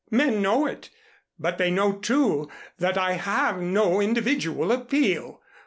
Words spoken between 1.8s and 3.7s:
too, that I have